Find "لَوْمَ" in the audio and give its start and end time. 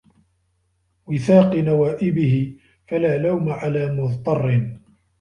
3.17-3.49